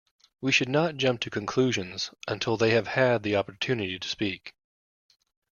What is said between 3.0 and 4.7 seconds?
the opportunity to speak.